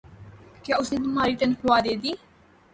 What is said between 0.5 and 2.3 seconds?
۔کیا اس نے تمہار تنخواہ دیدی؟